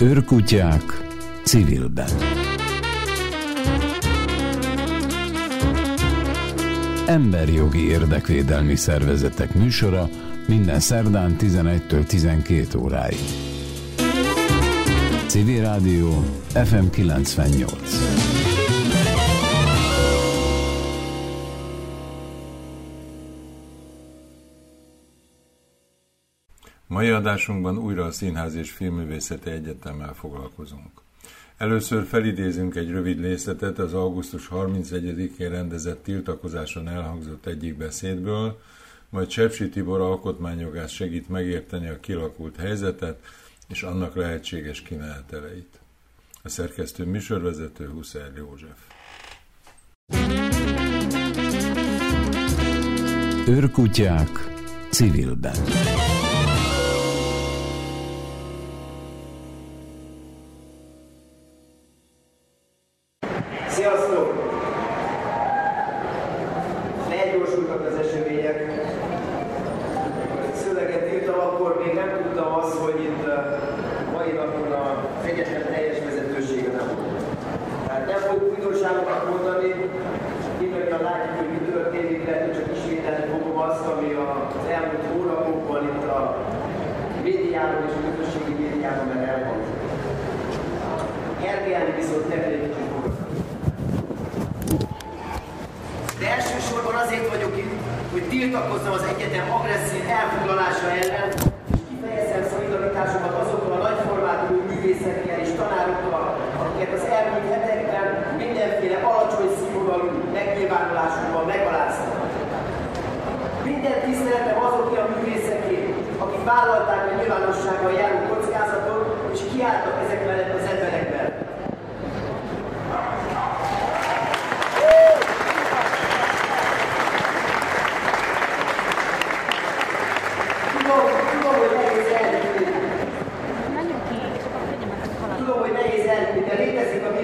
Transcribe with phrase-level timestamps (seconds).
[0.00, 0.82] Őrkutyák
[1.44, 2.10] civilben.
[7.06, 10.08] Emberjogi érdekvédelmi szervezetek műsora
[10.46, 13.18] minden szerdán 11-től 12 óráig.
[15.26, 16.24] Civil Rádió
[16.54, 18.09] FM 98.
[27.00, 30.90] Mai adásunkban újra a Színház és Filmművészeti Egyetemmel foglalkozunk.
[31.56, 38.60] Először felidézünk egy rövid részletet az augusztus 31-én rendezett tiltakozáson elhangzott egyik beszédből,
[39.08, 43.20] majd Csepsi Tibor alkotmányjogász segít megérteni a kilakult helyzetet
[43.68, 45.80] és annak lehetséges kimeneteleit.
[46.42, 48.78] A szerkesztő műsorvezető Huszer József.
[53.48, 54.58] Őrkutyák
[54.90, 55.56] civilben.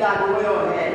[0.07, 0.95] világon olyan hely,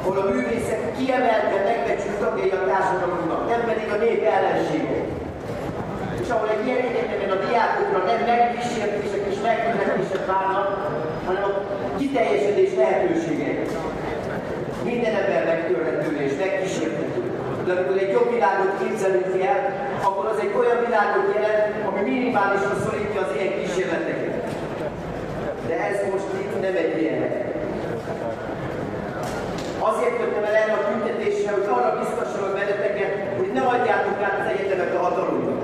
[0.00, 5.06] ahol a művészek kiemelten megbecsült tagjai a társadalomnak, nem pedig a nép ellenségek.
[6.22, 10.68] És ahol egy ilyen egyetemen a diákokra nem megkísértések és megkülönítések várnak,
[11.26, 11.52] hanem a
[12.00, 13.58] kiteljesedés lehetőségek.
[14.90, 17.20] Minden ember megtörhető és megkísérthető.
[17.64, 19.60] De amikor egy jobb világot képzelünk el,
[20.08, 24.34] akkor az egy olyan világot jelent, ami minimálisan szorítja az ilyen kísérleteket.
[25.68, 27.49] De ez most itt nem egy ilyen hely.
[29.94, 34.52] Azért jöttem el erre a tüntetésre, hogy arra biztosról vereteket, hogy ne adjátok át az
[34.52, 35.59] egyetemet a hatalomnak.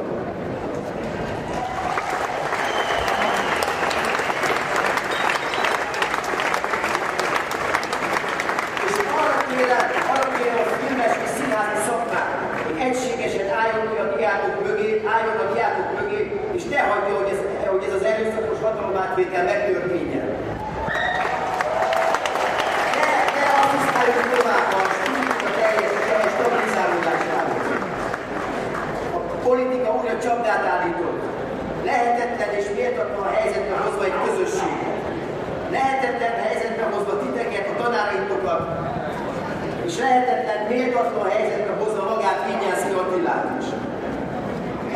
[39.97, 43.69] és lehetetlen méltatlan helyzetbe hozza magát Vinyászki Attilát is.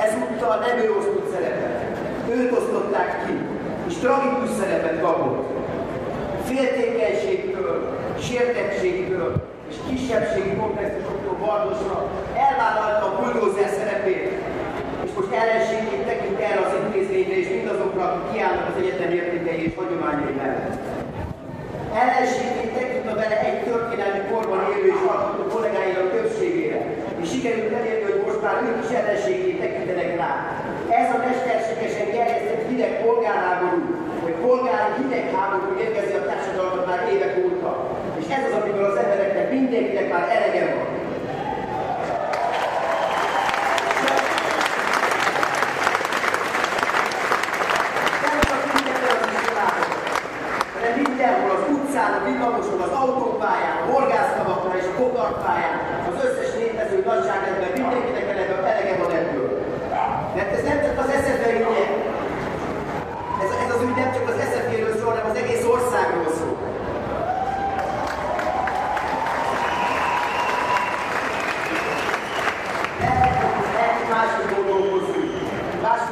[0.06, 1.80] Ezúttal nem ő osztott szerepet,
[2.34, 3.36] őt osztották ki,
[3.88, 5.38] és tragikus szerepet kapott.
[6.48, 7.74] Féltékenységtől,
[8.26, 9.30] sértettségtől
[9.70, 11.96] és kisebbségi komplexusoktól vardosra
[12.46, 14.32] elvállalta a bulldozer szerepét,
[15.04, 19.74] és most ellenségét tekint erre az intézményre és mindazokra, akik kiállnak az egyetem értékei és
[19.76, 20.89] hagyományai mellett.
[21.94, 26.80] Ellenségét tekintve vele egy történelmi korban élő és alkotó kollégáinak többségére,
[27.22, 30.32] és sikerült elérni, hogy most már ők is ellenségét tekintenek rá.
[31.00, 33.80] Ez a mesterségesen gerjesztett hideg polgárháború,
[34.22, 37.72] vagy polgári hidegháború érkezi a társadalmat már évek óta.
[38.20, 40.99] És ez az, amiből az embereknek mindenkinek már elege van.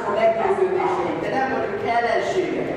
[0.09, 2.69] a meggyőződéseink, de nem vagyunk ellenségek.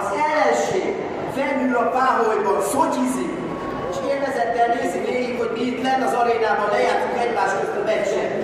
[0.00, 0.94] Az ellenség
[1.36, 3.32] felül a páholyban szotyizik,
[3.90, 8.37] és élvezettel nézi végig, hogy mi itt lent az arénában lejátszunk egymás közt a meccset.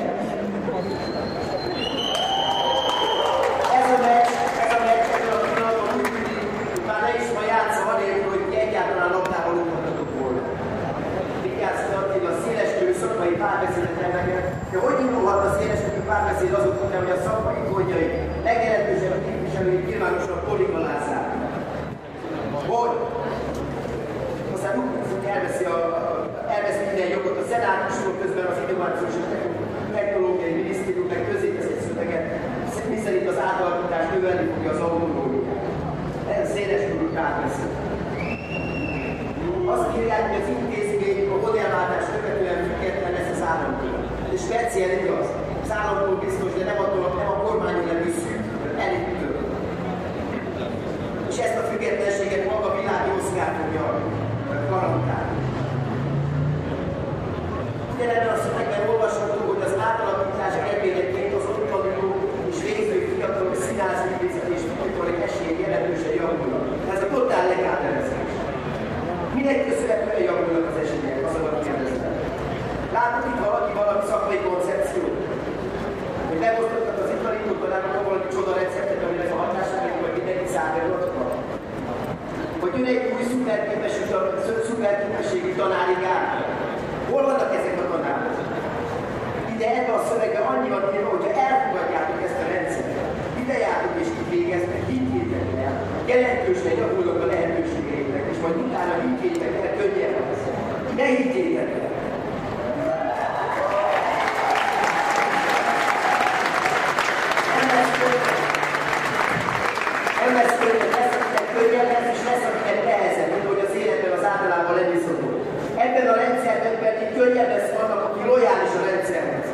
[37.45, 37.73] Párbeszéd.
[39.75, 43.99] Azt írják, hogy az intézmény a modellváltás követően független lesz az államtól.
[44.35, 45.29] És speciál igaz.
[45.65, 48.45] Az államtól biztos, de nem, attól, nem a kormányon nem szűk,
[48.85, 49.37] elitől.
[51.31, 53.87] És ezt a függetlenséget maga világi oszkár fogja
[54.71, 55.37] garantálni.
[57.95, 62.11] Ugyanebben a szövegben olvasható, hogy az átalakítás eredményeként az ott tanuló
[62.51, 66.65] és végző fiatalok színházművészet és fiatalok esélye jelentősen javulnak.
[66.95, 68.33] Ez a totál legállerezés.
[69.37, 72.15] Minek köszönhetően javulnak az esélyek, az a kérdeztem.
[72.97, 75.17] Látok itt valaki valami szakmai koncepciót?
[76.29, 81.31] Hogy megosztottak az italítók, találnak valami csoda receptet, aminek a hatására, hogy mindenki szállítottak?
[82.61, 83.25] Hogy jön egy új
[84.69, 86.39] szuperképességű tanári gárda?
[87.11, 88.37] Hol vannak ezek a tanárok?
[89.55, 92.95] Ide ebbe a szövegbe annyi van írva, hogyha elfogadjátok ezt a rendszert,
[93.43, 95.75] ide jártok és itt végeztek, higgyétek el,
[96.11, 100.45] jelentősen javulnak a lehetőségeitek, és majd utána higgyétek el, könnyen lesz.
[100.99, 101.93] Ne higgyétek el!
[110.25, 114.13] Nem lesz könnyebb, lesz, akinek könnyebb lesz, és lesz, akinek nehezebb, mint hogy az életben
[114.19, 115.39] az általában lenni szokott.
[115.85, 119.49] Ebben a rendszerben pedig könnyebb lesz annak, aki lojális a rendszerhez.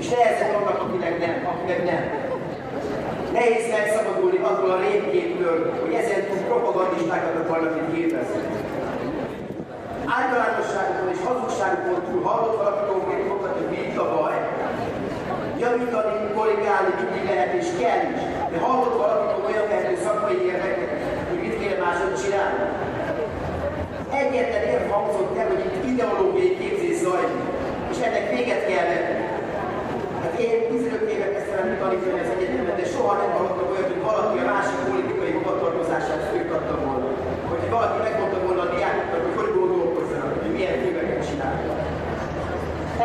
[0.00, 2.02] És nehezebb annak, akinek nem, akinek nem.
[3.36, 8.42] Nehéz megszabadulni attól a rémképtől, hogy ezen túl propagandistákat akarnak itt képezni.
[10.18, 14.36] Általánosságokon és hazugságokon túl hallott valaki konkrét fogat, hogy mi itt a baj.
[15.62, 18.22] Javítani, korrigálni mindig lehet és kell is.
[18.52, 20.92] De hallott valakitől olyan tehető szakmai érdeket,
[21.28, 22.64] hogy mit kéne máshogy csinálni?
[24.20, 27.44] Egyetlen érv hangzott el, hogy itt ideológiai képzés zajlik,
[27.92, 29.16] és ennek véget kell vetni.
[30.22, 34.02] Hát én 15 éve kezdtem el tanítani az egyetemet, de soha nem hallottam olyat, hogy
[34.10, 37.08] valaki a másik politikai hovatartozását föltatta volna.
[37.50, 41.78] Hogy valaki megmondta volna a diákoknak, hogy hogy gondolkozzanak, hogy milyen filmeket csinálnak.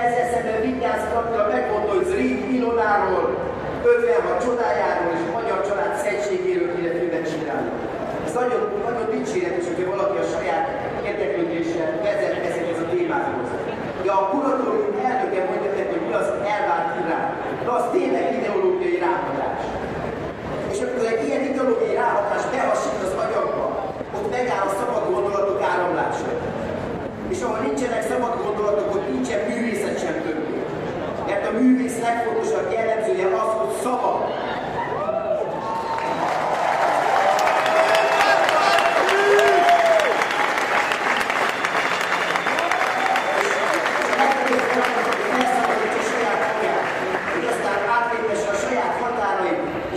[0.03, 3.25] Ezzel szemben Vigyász Attila megmondta, hogy Zrínyi Ilonáról,
[3.83, 7.71] 56 csodájáról és a magyar család szegységéről kéne filmet csinálni.
[8.27, 10.65] Ez nagyon, nagyon dicséretes, hogyha valaki a saját
[11.09, 12.26] érdeklődéssel vezet.
[14.07, 17.31] De a kuratórium elnöke mondja meg, hogy mi az elvárt irány.
[17.65, 19.61] Na az tényleg ideológiai ráhatás.
[20.71, 23.65] És amikor egy ilyen ideológiai ráhatás behasít az agyakba,
[24.17, 26.29] ott megáll a szabad gondolatok áramlása.
[27.33, 30.57] És ahol nincsenek szabad gondolatok, ott nincsen művészet sem többé.
[31.27, 34.17] Mert a művész legfontosabb jellemzője az, hogy szabad.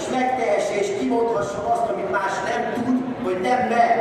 [0.01, 3.95] és megtehesse és kimondhassa azt, amit más nem tud, vagy nem mer.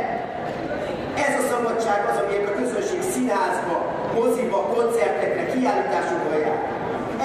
[1.26, 6.60] Ez a szabadság az, amiért a közönség színházba, moziba, koncertekre, kiállításokra jár.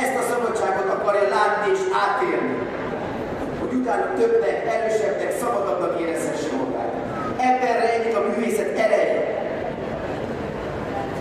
[0.03, 2.53] Ezt a szabadságot akarja látni és átélni.
[3.59, 6.91] Hogy utána többnek, erősebbnek, szabadabbnak érezhesse magát.
[7.49, 9.21] Ebben rejlik a művészet ereje.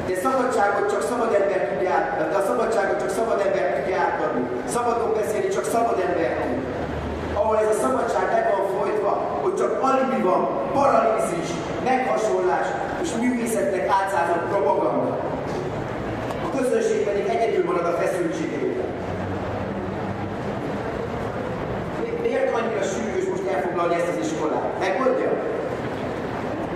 [0.07, 4.43] De szabadságot csak szabad ember tudja átadni, de a szabadságot csak szabad ember tudja átadni.
[4.75, 6.59] Szabadon beszélni csak szabad ember tud.
[7.39, 9.13] Ahol ez a szabadság meg van folytva,
[9.43, 10.43] hogy csak alibi van,
[10.77, 11.49] paralízis,
[11.85, 12.67] meghasonlás
[13.03, 15.14] és művészetnek átszázott propaganda.
[16.55, 18.87] A közönség pedig egyedül marad a feszültségében.
[22.23, 24.79] Miért annyira sürgős most elfoglalni ezt az iskolát?
[24.79, 25.31] Megmondja?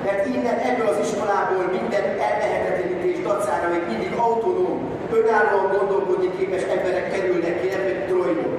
[0.04, 4.78] Mert innen ebből az iskolából minden ellehetetlenítés dacára még mindig autonóm,
[5.12, 8.56] önállóan gondolkodni képes emberek kerülnek ki, nem pedig trojnok.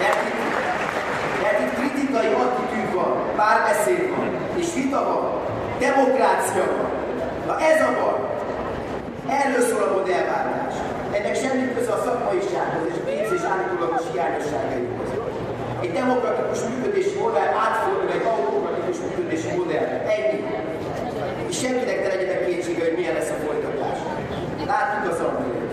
[0.00, 0.42] Mert itt,
[1.42, 5.24] mert itt kritikai attitűd van, párbeszéd van, és vita van,
[5.78, 6.90] demokrácia van.
[7.46, 8.18] Na ez a baj.
[9.28, 10.74] Erről szól a modellváltás.
[11.12, 15.10] Ennek semmi köze a szakmaisághoz és a képzés állítólagos hiányosságaihoz.
[15.94, 19.86] Egy demokratikus működési modell átfordul egy autokratikus működési modell.
[20.14, 20.38] Ennyi.
[21.50, 23.98] És senkinek ne legyenek kétsége, hogy milyen lesz a folytatás.
[24.70, 25.72] Látjuk az ambiót.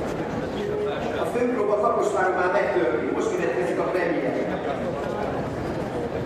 [1.24, 4.34] A főpróba Kaposváron már megtörtént, most következik a premier.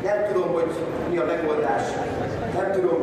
[0.08, 0.70] Nem tudom, hogy
[1.12, 1.86] mi a megoldás.
[2.58, 3.00] Nem tudom.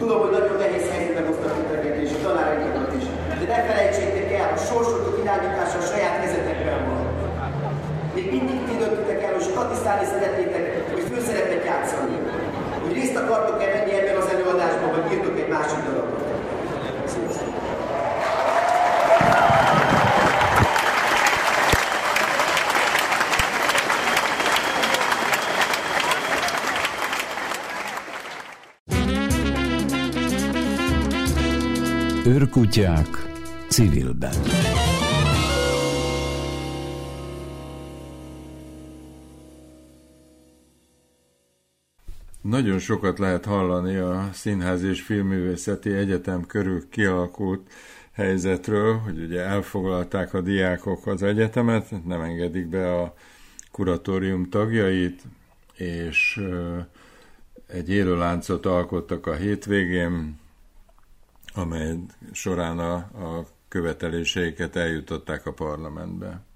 [0.00, 3.06] Tudom, hogy nagyon nehéz helyzetben hoztak titeket és a tanárainkat is.
[3.40, 7.02] De ne felejtsétek el, a sorsotok irányítása a saját kezetekben van.
[8.14, 8.57] Még mindig
[9.38, 12.16] hogy statisztálni szeretnétek, hogy főszerepet játszani.
[12.82, 16.26] Hogy részt akartok-e venni ebben az előadásban, vagy írtok egy másik darabot.
[32.26, 33.08] Őrkutyák
[33.68, 34.67] civilben.
[42.48, 47.70] Nagyon sokat lehet hallani a Színház és Filmművészeti Egyetem körül kialakult
[48.12, 53.14] helyzetről, hogy ugye elfoglalták a diákok az egyetemet, nem engedik be a
[53.72, 55.22] kuratórium tagjait,
[55.74, 56.40] és
[57.66, 60.38] egy élőláncot alkottak a hétvégén,
[61.54, 61.96] amely
[62.32, 66.47] során a, a követeléseiket eljutották a parlamentbe.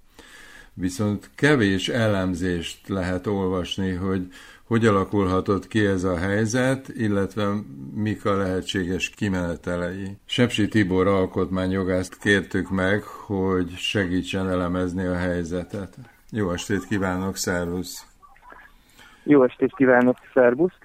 [0.74, 4.26] Viszont kevés elemzést lehet olvasni, hogy
[4.72, 7.44] hogy alakulhatott ki ez a helyzet, illetve
[7.94, 10.16] mik a lehetséges kimenetelei.
[10.24, 15.94] Sepsi Tibor alkotmányjogászt kértük meg, hogy segítsen elemezni a helyzetet.
[16.30, 18.06] Jó estét kívánok, szervusz!
[19.22, 20.78] Jó estét kívánok, szervusz!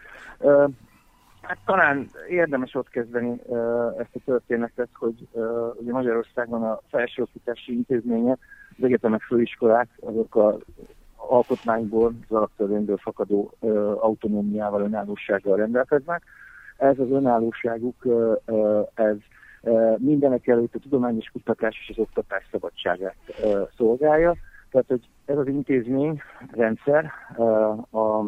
[1.42, 3.42] Hát talán érdemes ott kezdeni
[3.98, 8.40] ezt a történetet, hogy uh, ugye Magyarországon a felsőoktatási intézmények,
[8.78, 10.58] az egyetemek főiskolák, azok a
[11.16, 13.72] alkotmányból, az alaptörvényből fakadó uh,
[14.04, 16.24] autonómiával, önállósággal rendelkeznek.
[16.78, 19.16] Ez az önállóságuk, uh, uh, ez
[19.62, 24.36] uh, mindenek előtt a tudományos kutatás és az oktatás szabadságát uh, szolgálja.
[24.72, 26.22] Tehát, hogy ez az intézmény
[26.52, 28.20] rendszer, uh, a,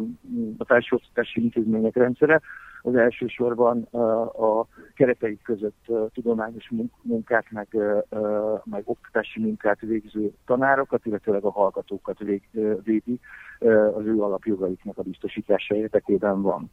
[0.58, 2.40] a felsőoktatási intézmények rendszere,
[2.82, 6.70] az elsősorban a kereteik között tudományos
[7.02, 7.68] munkát, meg,
[8.64, 12.18] meg oktatási munkát végző tanárokat, illetőleg a hallgatókat
[12.82, 13.20] védi
[13.94, 16.70] az ő alapjogaiknak a biztosítása érdekében van.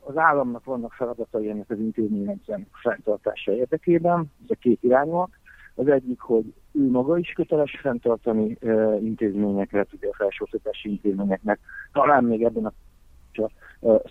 [0.00, 5.42] Az államnak vannak feladatai ennek az intézményrendszernek fenntartása érdekében, ezek két irányúak.
[5.74, 11.60] Az egyik, hogy ő maga is köteles fenntartani uh, intézményeket, ugye a felsőoktatási intézményeknek,
[11.92, 12.72] talán még ebben a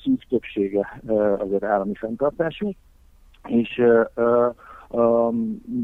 [0.03, 1.01] szűk többsége
[1.38, 2.72] azért állami fenntartású,
[3.48, 3.82] és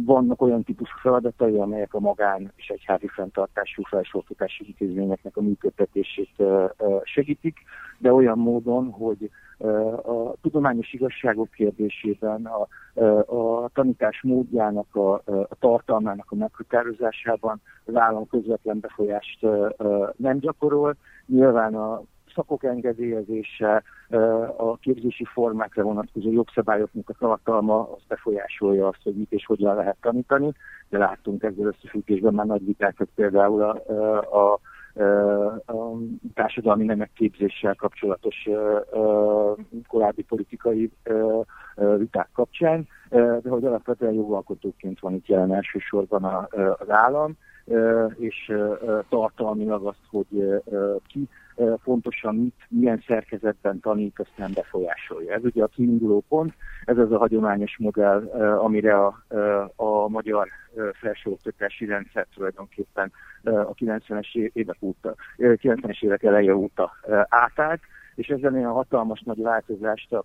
[0.05, 6.43] vannak olyan típusú feladatai, amelyek a magán és egyházi fenntartású felsőoktatási intézményeknek a működtetését
[7.03, 7.57] segítik,
[7.97, 9.29] de olyan módon, hogy
[10.05, 12.67] a tudományos igazságok kérdésében, a,
[13.35, 19.45] a tanítás módjának, a, a tartalmának a meghatározásában az állam közvetlen befolyást
[20.15, 20.95] nem gyakorol.
[21.25, 22.01] Nyilván a
[22.39, 23.83] szakok engedélyezése,
[24.57, 29.97] a képzési formákra vonatkozó jogszabályoknak a tartalma az befolyásolja azt, hogy mit és hogyan lehet
[30.01, 30.51] tanítani,
[30.89, 33.81] de láttunk ezzel összefüggésben már nagy vitákat például a,
[34.37, 34.59] a,
[35.65, 35.97] a
[36.33, 38.49] társadalmi nemek képzéssel kapcsolatos
[39.87, 40.91] korábbi politikai
[41.97, 46.23] viták kapcsán, de hogy alapvetően jogalkotóként van itt jelen elsősorban
[46.79, 47.37] az állam,
[48.17, 48.53] és
[49.09, 50.61] tartalmilag azt, hogy
[51.07, 51.27] ki
[51.83, 55.33] pontosan mit, milyen szerkezetben tanít, azt nem befolyásolja.
[55.33, 56.53] Ez ugye a kiinduló pont,
[56.85, 59.23] ez az a hagyományos modell, amire a,
[59.75, 60.47] a magyar
[60.93, 63.11] felsőoktatási rendszer tulajdonképpen
[63.43, 66.91] a 90-es évek óta, 90-es évek eleje óta
[67.29, 67.81] átállt,
[68.15, 70.23] és ezen a hatalmas nagy változást a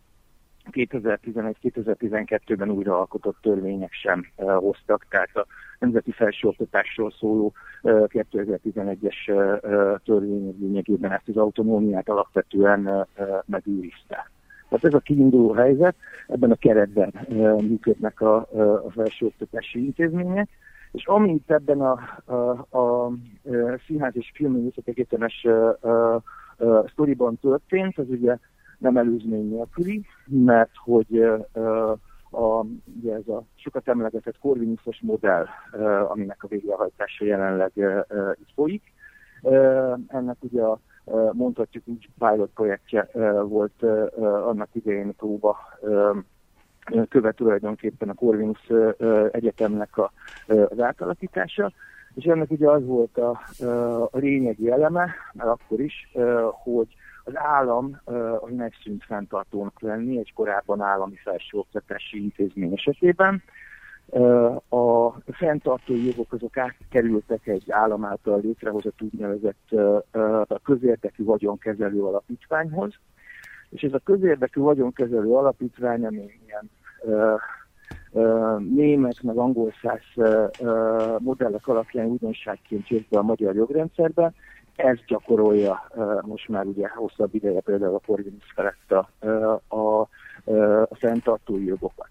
[0.73, 5.47] 2011-2012-ben újraalkotott törvények sem uh, hoztak, tehát a
[5.78, 7.52] nemzeti felsőoktatásról szóló
[7.83, 9.61] uh, 2011-es uh,
[10.04, 13.06] törvény lényegében ezt az autonómiát alapvetően
[13.47, 14.30] megőrizte.
[14.68, 15.94] Tehát ez a kiinduló helyzet,
[16.28, 17.12] ebben a keretben
[17.61, 18.37] működnek a,
[18.87, 20.49] a felsőoktatási intézmények,
[20.92, 23.12] és amint ebben a, a, a,
[23.87, 25.47] Színház és Filmművészet Egyetemes
[26.87, 28.38] sztoriban történt, az ugye
[28.84, 31.18] nem előzmény nélküli, mert hogy
[32.30, 32.64] a,
[32.98, 35.46] ugye ez a sokat emlegetett korvinuszos modell,
[36.08, 37.72] aminek a végrehajtása jelenleg
[38.40, 38.82] itt folyik.
[40.06, 40.78] Ennek ugye a
[41.32, 43.08] mondhatjuk úgy pilot projektje
[43.42, 43.82] volt
[44.22, 45.58] annak idején próba
[47.08, 48.70] követ tulajdonképpen a Corvinus
[49.30, 50.12] Egyetemnek a,
[50.46, 51.72] az átalakítása,
[52.14, 53.40] és ennek ugye az volt a,
[54.10, 56.12] a lényegi eleme, mert akkor is,
[56.62, 58.00] hogy az állam
[58.40, 63.43] az megszűnt fenntartónak lenni egy korábban állami felsőoktatási intézmény esetében.
[64.69, 69.69] A fenntartói jogok azok átkerültek egy állam által létrehozott úgynevezett
[70.62, 72.95] közérdekű vagyonkezelő alapítványhoz,
[73.71, 76.71] és ez a közérdekű vagyonkezelő alapítvány, ami ilyen
[78.59, 80.31] német, meg angol száz
[81.19, 84.33] modellek alapján újdonságként jött be a magyar jogrendszerbe,
[84.76, 85.88] ez gyakorolja
[86.23, 89.09] most már ugye hosszabb ideje például a Corvinus felett a,
[89.69, 90.00] a,
[90.88, 92.09] a fenntartói jogokat.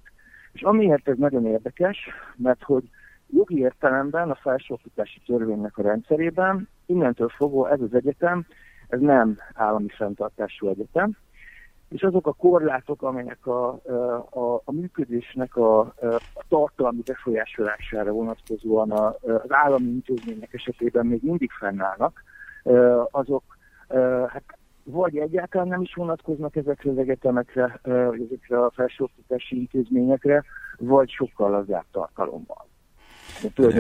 [0.51, 1.97] És amiért ez nagyon érdekes,
[2.35, 2.83] mert hogy
[3.29, 8.45] jogi értelemben a felsőoktatási törvénynek a rendszerében innentől fogva ez az egyetem,
[8.87, 11.17] ez nem állami fenntartású egyetem,
[11.89, 13.67] és azok a korlátok, amelyek a,
[14.29, 15.79] a, a működésnek a,
[16.33, 22.23] a tartalmi befolyásolására vonatkozóan az állami intézmények esetében még mindig fennállnak,
[23.11, 23.43] azok
[24.27, 24.43] hát
[24.83, 30.43] vagy egyáltalán nem is vonatkoznak ezekre az egyetemekre, vagy ezekre a felsőoktatási intézményekre,
[30.77, 32.67] vagy sokkal lazább tartalommal.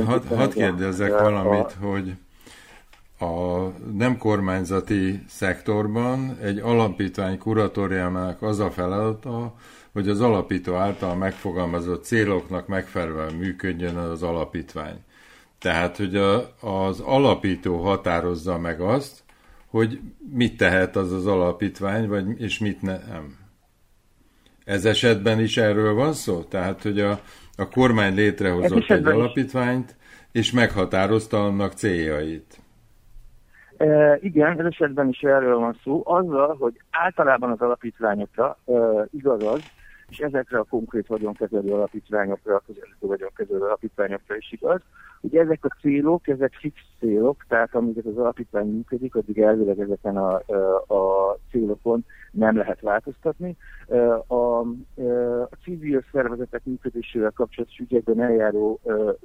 [0.05, 2.15] Hadd had kérdezzek a, valamit, a, hogy
[3.19, 9.53] a nem kormányzati szektorban egy alapítvány kuratóriámának az a feladata,
[9.93, 15.03] hogy az alapító által megfogalmazott céloknak megfelelően működjön az alapítvány.
[15.63, 19.23] Tehát, hogy a, az alapító határozza meg azt,
[19.67, 19.99] hogy
[20.33, 23.37] mit tehet az az alapítvány, vagy, és mit nem.
[24.65, 26.41] Ez esetben is erről van szó?
[26.41, 27.11] Tehát, hogy a,
[27.57, 29.95] a kormány létrehozott egy alapítványt,
[30.31, 32.57] és meghatározta annak céljait.
[33.77, 38.73] E, igen, ez esetben is erről van szó, azzal, hogy általában az alapítványokra e,
[39.11, 39.61] igaz az,
[40.09, 44.81] és ezekre a konkrét vagyonkezelő alapítványokra, a közelítő vagyonkezelő alapítványokra is igaz,
[45.25, 50.17] Ugye ezek a célok, ezek fix célok, tehát amíg az alapítvány működik, addig elvileg ezeken
[50.17, 50.33] a,
[50.93, 53.55] a célokon nem lehet változtatni.
[54.27, 58.79] A, a civil szervezetek működésével kapcsolatos ügyekben eljáró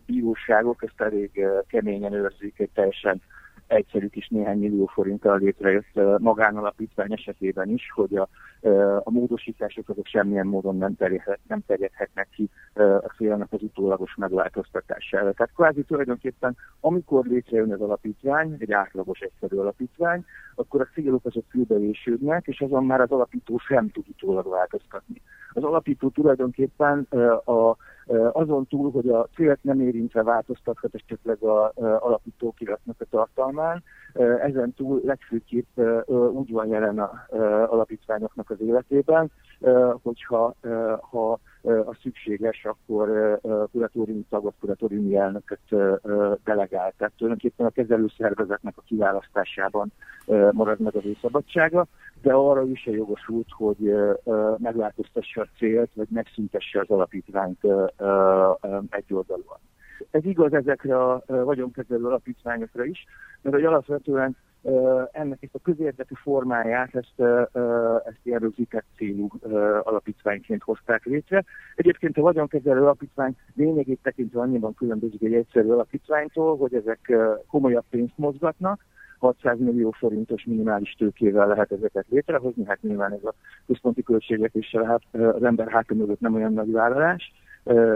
[0.07, 3.23] bíróságok ezt elég keményen őrzik, egy teljesen
[3.69, 8.29] egyszerű kis néhány millió forinttal létrejött magánalapítvány esetében is, hogy a,
[9.03, 15.33] a módosítások azok semmilyen módon nem, terjedhet, nem terjedhetnek ki a célnak az utólagos megváltoztatására.
[15.33, 21.45] Tehát kvázi tulajdonképpen, amikor létrejön az alapítvány, egy átlagos egyszerű alapítvány, akkor a célok azok
[21.51, 25.23] fülbevésődnek, és azon már az alapító sem tud utólag változtatni.
[25.53, 27.07] Az alapító tulajdonképpen
[27.45, 27.77] a
[28.33, 33.83] azon túl, hogy a célt nem érintve változtathat esetleg a alapító kiratnak a tartalmán,
[34.43, 35.79] ezen túl legfőképp
[36.33, 37.27] úgy van jelen a
[37.71, 39.31] alapítványoknak az életében,
[40.03, 40.55] hogyha
[41.01, 43.39] ha a szükséges, akkor
[43.73, 45.61] kuratóriumi tagot, kuratóriumi elnököt
[46.45, 46.93] delegál.
[46.97, 49.93] Tehát tulajdonképpen a kezelőszervezetnek a kiválasztásában
[50.53, 51.87] marad meg az ő szabadsága,
[52.23, 53.95] de arra is a jogosult, hogy
[54.57, 57.65] megváltoztassa a célt, vagy megszüntesse az alapítványt
[58.91, 59.59] egy oldalon.
[60.11, 63.05] Ez igaz ezekre a vagyonkezelő alapítványokra is,
[63.43, 64.37] mert hogy alapvetően
[65.13, 67.21] ennek ezt a közérdekű formáját, ezt,
[68.05, 69.29] ezt ilyen rögzített célú
[69.83, 71.45] alapítványként hozták létre.
[71.75, 77.13] Egyébként a vagyonkezelő alapítvány lényegét tekintve annyiban különbözik egy egyszerű alapítványtól, hogy ezek
[77.47, 78.85] komolyabb pénzt mozgatnak,
[79.19, 83.35] 600 millió forintos minimális tőkével lehet ezeket létrehozni, hát nyilván ez a
[83.67, 85.03] központi költségvetéssel hát
[85.35, 87.33] az ember hátra mögött nem olyan nagy vállalás,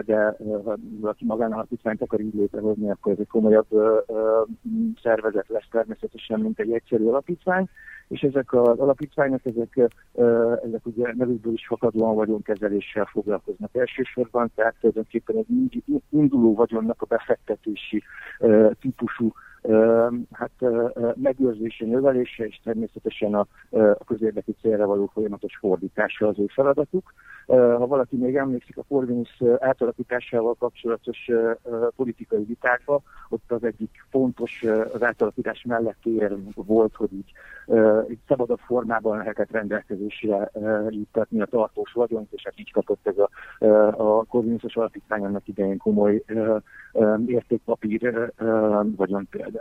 [0.04, 0.36] de
[1.00, 3.66] valaki magánalapítványt akar így létrehozni, akkor ez egy komolyabb
[5.02, 7.68] szervezet lesz természetesen, mint egy egyszerű alapítvány,
[8.08, 9.90] és ezek az alapítványok, ezek,
[10.64, 18.02] ezek ugye nevükből is fakadóan vagyonkezeléssel foglalkoznak elsősorban, tehát tulajdonképpen egy induló vagyonnak a befektetési
[18.80, 19.32] típusú
[20.30, 20.50] hát
[21.14, 27.12] megőrzése, növelése, és természetesen a, a közérdekű célra való folyamatos fordítása az ő feladatuk.
[27.46, 31.30] Ha valaki még emlékszik a Corvinus átalakításával kapcsolatos
[31.96, 37.32] politikai vitákba, ott az egyik fontos az átalakítás mellett ér volt, hogy így,
[38.10, 40.50] így szabadabb formában lehetett rendelkezésre
[40.88, 43.28] juttatni a tartós vagyont, és hát így kapott ez a,
[43.86, 46.24] a Corvinusos alapítvány annak idején komoly
[47.26, 48.32] értékpapír
[48.96, 49.51] vagyon például.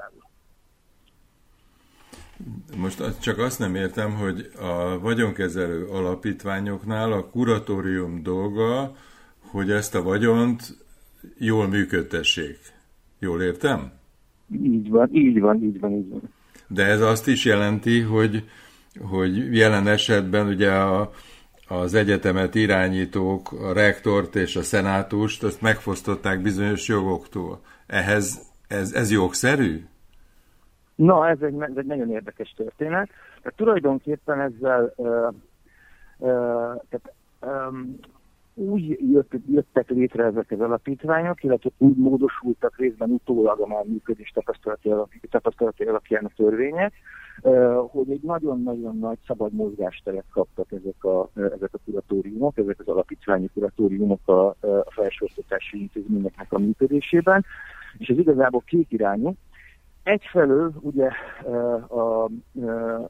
[2.78, 8.96] Most csak azt nem értem, hogy a vagyonkezelő alapítványoknál a kuratórium dolga,
[9.40, 10.78] hogy ezt a vagyont
[11.38, 12.60] jól működtessék.
[13.20, 13.92] Jól értem?
[14.64, 16.22] Így van, így van, így van, így van.
[16.68, 18.50] De ez azt is jelenti, hogy,
[19.00, 21.12] hogy jelen esetben ugye a,
[21.68, 27.62] az egyetemet irányítók, a rektort és a szenátust, azt megfosztották bizonyos jogoktól.
[27.88, 29.86] Ehhez ez, ez jogszerű?
[30.96, 33.10] Na, ez egy, ez egy nagyon érdekes történet.
[33.42, 35.08] Tehát tulajdonképpen ezzel uh,
[36.18, 38.00] uh, tehát, um,
[38.54, 44.34] úgy jött, jöttek létre ezek az alapítványok, illetve úgy módosultak részben utólag a már működés
[45.30, 46.94] tapasztalati alapján a törvények,
[47.88, 53.50] hogy egy nagyon-nagyon nagy szabad mozgásteret kaptak ezek a, ezek a kuratóriumok, ezek az alapítványi
[53.54, 57.46] kuratóriumok a, a felsőoktatási intézményeknek a működésében,
[58.02, 59.34] és ez igazából két irányú.
[60.04, 61.10] Egyfelől ugye
[61.90, 62.30] a,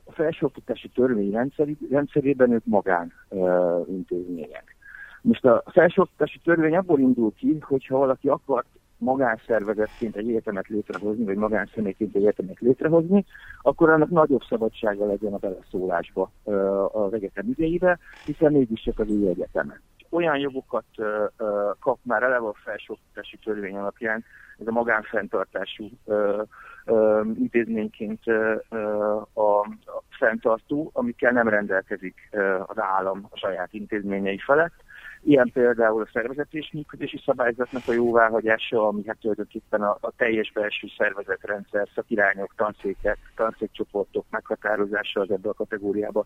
[0.07, 1.51] felsőoktatási törvény
[1.89, 3.13] rendszerében ők magán
[3.87, 4.75] intézmények.
[5.21, 11.35] Most a felsőoktatási törvény abból indul ki, hogyha valaki akart magánszervezetként egy egyetemet létrehozni, vagy
[11.35, 13.25] magánszemélyként egy egyetemet létrehozni,
[13.61, 16.31] akkor annak nagyobb szabadsága legyen a beleszólásba
[16.91, 19.81] az egyetem idejébe, hiszen mégiscsak az új egyetemet.
[20.09, 20.85] Olyan jogokat
[21.79, 24.23] kap már eleve a felsőoktatási törvény alapján,
[24.61, 25.89] ez a magánfenntartású
[27.37, 28.23] intézményként
[29.33, 29.69] a
[30.09, 32.29] fenntartó, amikkel nem rendelkezik
[32.65, 34.73] az állam a saját intézményei felett
[35.23, 40.51] Ilyen például a szervezeti és működési szabályzatnak a jóváhagyása, ami hát tulajdonképpen a, a teljes
[40.51, 46.25] belső szervezetrendszer, szakirányok, tanszékek, tanszékcsoportok meghatározása az ebbe a kategóriába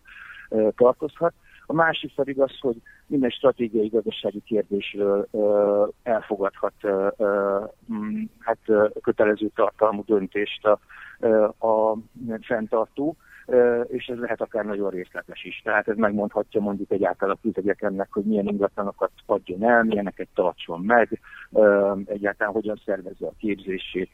[0.50, 1.32] e, tartozhat.
[1.66, 2.76] A másik pedig az, hogy
[3.06, 5.28] minden stratégiai gazdasági kérdésről
[6.02, 6.74] elfogadhat
[8.38, 8.58] hát
[9.02, 10.78] kötelező tartalmú döntést a,
[11.66, 11.96] a
[12.40, 13.16] fenntartó,
[13.86, 15.60] és ez lehet akár nagyon részletes is.
[15.64, 21.20] Tehát ez megmondhatja mondjuk egy átalakült egyetemnek, hogy milyen ingatlanokat adjon el, milyeneket tartson meg,
[22.04, 24.10] egyáltalán hogyan szervezze a képzését,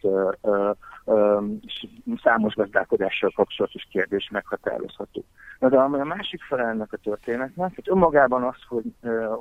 [1.60, 1.86] és
[2.22, 5.24] számos gazdálkodással kapcsolatos kérdés meghatározható.
[5.58, 8.84] Na de a másik fele ennek a történetnek, hogy önmagában az, hogy,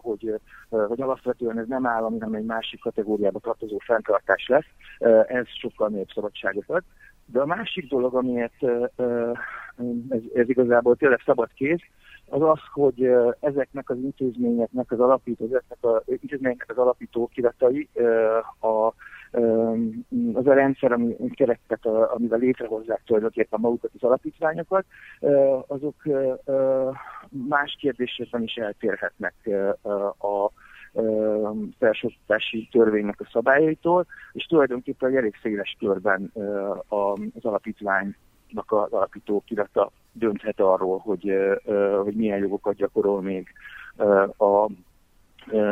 [0.01, 4.67] hogy, hogy alapvetően ez nem állami, hanem egy másik kategóriába tartozó fenntartás lesz,
[5.27, 6.83] ez sokkal nagyobb ad.
[7.31, 8.63] De a másik dolog, amiért
[10.09, 11.79] ez, ez igazából tényleg szabad kéz,
[12.29, 17.89] az az, hogy ezeknek az intézményeknek az alapító, ezeknek az intézményeknek az alapító kiratai,
[18.59, 18.93] a,
[20.33, 24.85] az a rendszer, ami, keretet, amivel létrehozzák tulajdonképpen magukat az alapítványokat,
[25.67, 25.95] azok
[27.29, 29.33] más kérdésekben is eltérhetnek
[30.17, 30.51] a
[31.79, 36.31] felsőoktatási törvénynek a szabályaitól, és tulajdonképpen egy elég széles körben
[36.87, 38.15] az alapítvány
[38.53, 41.33] az alapító kirata dönthet arról, hogy,
[42.03, 43.47] hogy milyen jogokat gyakorol még
[44.37, 44.69] a,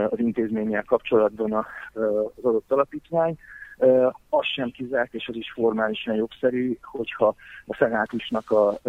[0.10, 3.38] az intézménnyel kapcsolatban az adott alapítvány.
[4.30, 8.80] Az sem kizárt, és az is formálisan jogszerű, hogyha a szenátusnak a,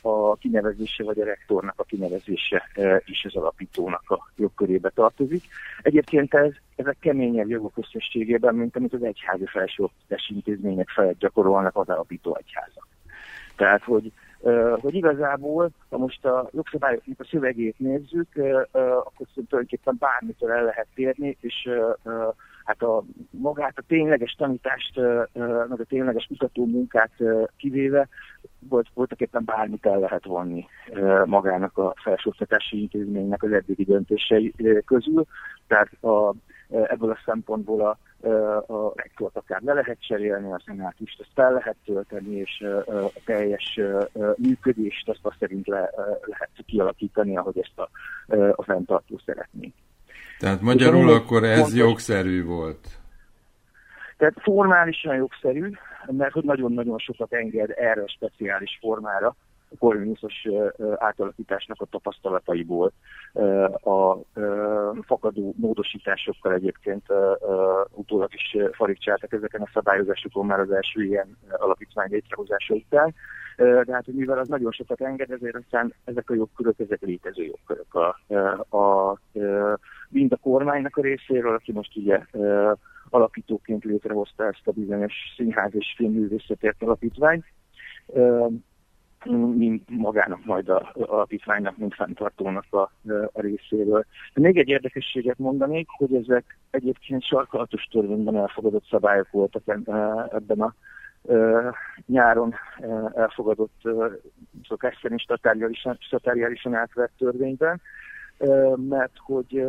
[0.00, 2.62] a kinevezése, vagy a rektornak a kinevezése
[3.04, 5.44] is az alapítónak a jogkörébe tartozik.
[5.82, 11.88] Egyébként ez, ezek keményebb jogok összességében, mint amit az egyházi felsőoktatási intézmények felett gyakorolnak az
[11.88, 12.86] alapító egyházak.
[13.56, 14.12] Tehát, hogy,
[14.80, 18.28] hogy igazából, ha most a jogszabályoknak a szövegét nézzük,
[18.72, 21.68] akkor tulajdonképpen bármitől el lehet térni, és
[22.72, 24.96] hát a magát, a tényleges tanítást,
[25.68, 27.10] meg a tényleges mutató munkát
[27.56, 28.08] kivéve,
[28.68, 30.66] volt, voltak éppen bármit el lehet vonni
[31.24, 34.54] magának a felsőoktatási intézménynek az eddigi döntései
[34.84, 35.24] közül.
[35.66, 36.34] Tehát a,
[36.68, 37.98] ebből a szempontból a
[38.66, 43.80] a rektort akár le lehet cserélni, a szenátust azt fel lehet tölteni, és a teljes
[44.36, 47.88] működést azt azt szerint le, lehet kialakítani, ahogy ezt a,
[48.54, 49.72] a fenntartó szeretné.
[50.42, 52.88] Tehát magyarul Ugyan, akkor ez fontos, jogszerű volt?
[54.16, 55.70] Tehát formálisan jogszerű,
[56.06, 59.36] mert hogy nagyon-nagyon sokat enged erre a speciális formára,
[59.78, 60.48] Corvinusos
[60.96, 62.92] átalakításnak a tapasztalataiból,
[63.82, 64.16] a
[65.02, 67.06] fakadó módosításokkal egyébként
[67.90, 73.14] utólag is farigcsáltak ezeken a szabályozásokon már az első ilyen alapítvány létrehozása után.
[73.56, 77.94] De hát, mivel az nagyon sokat enged, ezért aztán ezek a jogkörök, ezek létező jogkörök.
[77.94, 78.18] A,
[78.76, 79.18] a, a,
[80.08, 82.20] mind a kormánynak a részéről, aki most ugye
[83.10, 87.44] alapítóként létrehozta ezt a bizonyos színház és filmművészetért alapítványt,
[89.54, 92.80] mint magának majd a alapítványnak, mint fenntartónak a,
[93.32, 94.04] a részéről.
[94.34, 99.62] De még egy érdekességet mondanék, hogy ezek egyébként sarkalatos törvényben elfogadott szabályok voltak
[100.32, 100.74] ebben a
[102.06, 102.54] nyáron
[103.14, 103.80] elfogadott
[104.68, 105.22] szokás szerint
[105.98, 107.80] statáriálisan átvett törvényben,
[108.76, 109.66] mert hogy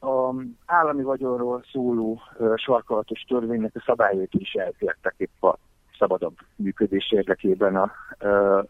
[0.00, 0.34] a
[0.66, 2.20] állami vagyonról szóló
[2.54, 5.58] sarkalatos törvénynek a szabályait is eltértek épp a
[5.98, 7.92] szabadabb működés érdekében a,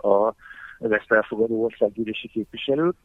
[0.08, 0.34] a,
[0.78, 2.96] az ezt elfogadó országgyűlési képviselők.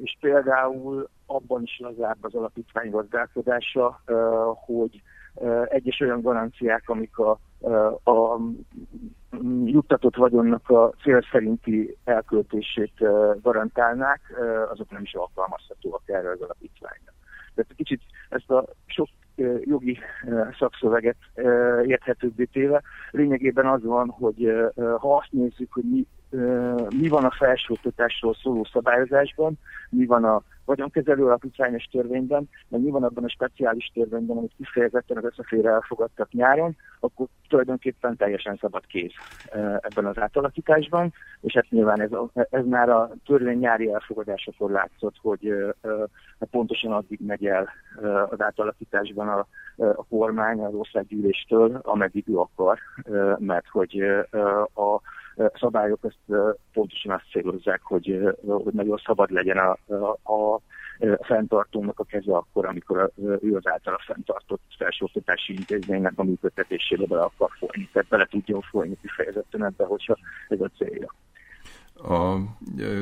[0.00, 4.02] és például abban is lazább az alapítvány gazdálkodása,
[4.66, 5.02] hogy
[5.68, 7.38] egyes olyan garanciák, amik a,
[8.04, 8.38] a
[9.64, 12.92] juttatott vagyonnak a cél szerinti elköltését
[13.42, 14.20] garantálnák,
[14.70, 17.12] azok nem is alkalmazhatóak erre az alapítványra.
[17.54, 19.08] Tehát kicsit ezt a sok
[19.60, 19.98] jogi
[20.58, 21.16] szakszöveget
[21.84, 26.06] érthetőbbé téve, lényegében az van, hogy ha azt nézzük, hogy mi,
[27.00, 29.58] mi van a felsőoktatásról szóló szabályozásban,
[29.90, 35.16] mi van a vagyonkezelő alapítványos törvényben, meg mi van abban a speciális törvényben, amit kifejezetten
[35.16, 39.10] az összefére elfogadtak nyáron, akkor tulajdonképpen teljesen szabad kéz
[39.80, 42.10] ebben az átalakításban, és hát nyilván ez,
[42.50, 45.54] ez már a törvény nyári elfogadásakor látszott, hogy
[46.40, 47.68] hát pontosan addig megy el
[48.30, 49.46] az átalakításban a,
[49.76, 52.78] a kormány az országgyűléstől, ameddig ő akar,
[53.38, 54.00] mert hogy
[54.74, 55.00] a
[55.54, 56.40] szabályok ezt
[56.72, 59.78] pontosan azt célozzák, hogy, hogy nagyon szabad legyen a,
[60.22, 60.60] a, a
[61.20, 67.50] fenntartónak a keze akkor, amikor ő az általa fenntartott felsőoktatási intézménynek a működtetésébe bele akar
[67.58, 67.88] folyni.
[67.92, 70.16] Tehát bele tudjon folyni kifejezetten ebbe, hogyha
[70.48, 71.14] ez a célja
[71.98, 72.36] a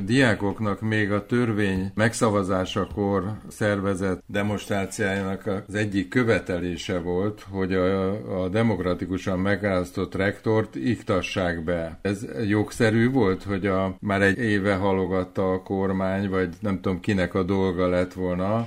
[0.05, 9.39] diákoknak még a törvény megszavazásakor szervezett demonstráciájának az egyik követelése volt, hogy a, a demokratikusan
[9.39, 11.99] megválasztott rektort iktassák be.
[12.03, 17.35] Ez jogszerű volt, hogy a, már egy éve halogatta a kormány, vagy nem tudom kinek
[17.35, 18.67] a dolga lett volna,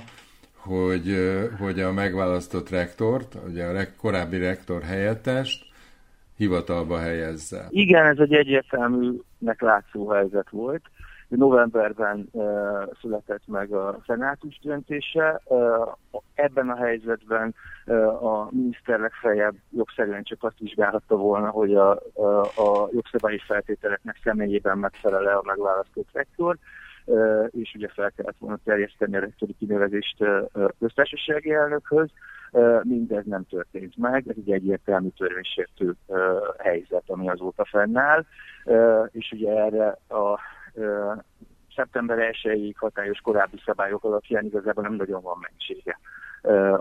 [0.54, 1.16] hogy,
[1.58, 5.66] hogy a megválasztott rektort, ugye a korábbi rektor helyettest
[6.36, 7.66] hivatalba helyezze.
[7.70, 8.32] Igen, ez egy
[9.38, 10.82] egyértelműnek látszó helyzet volt.
[11.28, 12.44] Novemberben uh,
[13.00, 15.40] született meg a szenátus döntése.
[15.44, 15.92] Uh,
[16.34, 17.54] ebben a helyzetben
[17.86, 24.16] uh, a miniszter legfeljebb jogszerűen csak azt vizsgálhatta volna, hogy a, a, a jogszabályi feltételeknek
[24.22, 26.56] személyében megfelele a megválasztott rektor,
[27.04, 32.10] uh, és ugye fel kellett volna terjeszteni a rektori kinevezést uh, köztársasági elnökhöz
[32.82, 35.94] mindez nem történt meg, ez egy egyértelmű törvénysértő
[36.58, 38.24] helyzet, ami azóta fennáll,
[39.10, 40.40] és ugye erre a
[41.74, 45.98] szeptember 1-ig hatályos korábbi szabályok alapján igazából nem nagyon van mentsége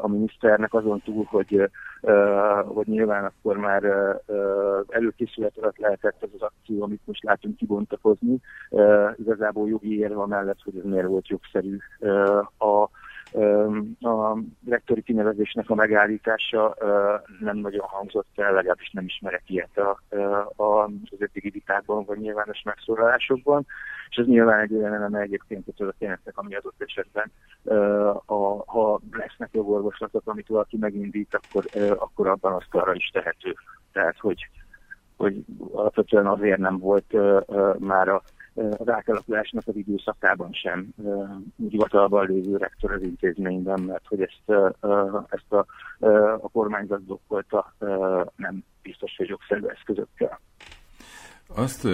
[0.02, 1.70] a miniszternek azon túl, hogy,
[2.66, 3.84] hogy nyilván akkor már
[4.90, 8.40] előkészület alatt lehetett ez az akció, amit most látunk kibontakozni.
[9.16, 11.78] Igazából jogi érve mellett, hogy ez miért volt jogszerű
[12.58, 12.90] a
[14.00, 14.38] a
[14.68, 16.76] rektori kinevezésnek a megállítása
[17.40, 20.00] nem nagyon hangzott el, legalábbis nem ismerek ilyet a,
[20.64, 23.66] a, az eddigi vitákban, vagy nyilvános megszólalásokban,
[24.10, 27.32] és ez nyilván egy olyan eleme egyébként a történetnek, ami adott esetben,
[28.26, 31.66] a, ha lesznek jogorvoslatok, amit valaki megindít, akkor,
[31.98, 33.56] akkor abban azt arra is tehető.
[33.92, 34.50] Tehát, hogy
[35.18, 37.16] hogy alapvetően azért nem volt
[37.80, 38.22] már a
[38.78, 40.90] az átalakulásnak az időszakában sem
[41.70, 44.60] hivatalban lévő rektor az intézményben, mert hogy ezt,
[45.30, 45.66] ezt a,
[46.42, 47.74] a kormányzat blokkolta
[48.36, 50.40] nem biztos, hogy jogszerű eszközökkel.
[51.56, 51.88] Azt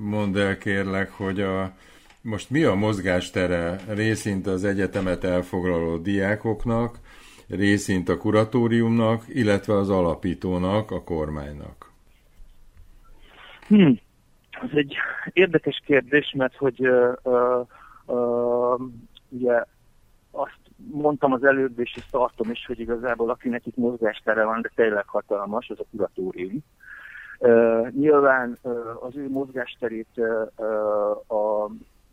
[0.00, 1.72] mondd el kérlek, hogy a,
[2.22, 6.98] most mi a mozgástere részint az egyetemet elfoglaló diákoknak,
[7.48, 11.92] részint a kuratóriumnak, illetve az alapítónak, a kormánynak?
[13.68, 14.00] Hmm.
[14.62, 14.94] Ez egy
[15.32, 17.66] érdekes kérdés, mert hogy uh,
[18.06, 18.80] uh,
[19.28, 19.64] ugye
[20.30, 24.70] azt mondtam az előbb, és ezt tartom is, hogy igazából akinek itt mozgástere van, de
[24.74, 26.58] tényleg hatalmas, az a kuratórium.
[27.38, 30.40] Uh, nyilván uh, az ő mozgásterét uh,
[31.32, 31.70] a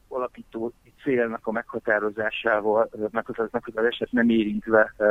[0.08, 5.08] alapító célnak a meghatározásával, meghatározásnak az eset nem érintve uh,